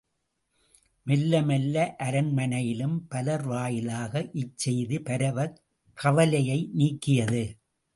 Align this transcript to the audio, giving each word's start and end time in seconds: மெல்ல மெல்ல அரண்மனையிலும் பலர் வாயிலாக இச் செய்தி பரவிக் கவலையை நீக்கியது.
மெல்ல 1.07 1.41
மெல்ல 1.41 1.75
அரண்மனையிலும் 1.99 2.97
பலர் 3.09 3.45
வாயிலாக 3.45 4.13
இச் 4.33 4.57
செய்தி 4.57 4.99
பரவிக் 5.01 5.57
கவலையை 5.97 6.59
நீக்கியது. 6.77 7.43